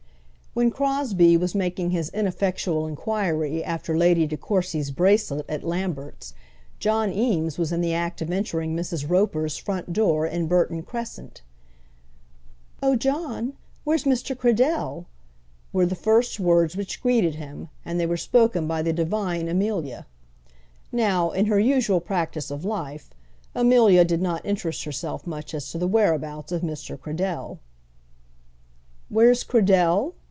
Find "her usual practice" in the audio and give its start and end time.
21.45-22.51